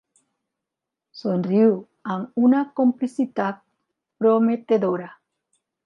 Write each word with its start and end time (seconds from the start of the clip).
Somriu 1.19 1.75
amb 2.15 2.41
una 2.47 2.63
complicitat 2.81 3.63
prometedora. 4.23 5.17